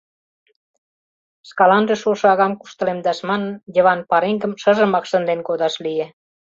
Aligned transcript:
Шкаланже 1.49 1.95
шошо 2.01 2.25
агам 2.33 2.53
куштылемдаш 2.57 3.19
манын, 3.29 3.51
Йыван 3.75 3.99
пареҥгым 4.09 4.53
шыжымак 4.61 5.05
шынден 5.09 5.39
кодаш 5.47 5.73
лие. 5.85 6.07